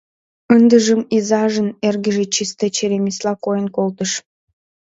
Ындыжым 0.55 1.01
изажын 1.17 1.69
эргыже 1.87 2.25
чисте 2.33 2.67
черемисла 2.75 3.33
койын 3.43 3.67
колтыш. 3.75 4.11